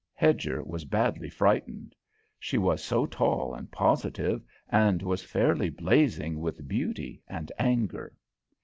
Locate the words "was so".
2.57-3.05